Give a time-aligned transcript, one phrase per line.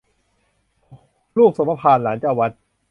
[1.37, 2.51] ลูกสมภารหลานเจ้าวัด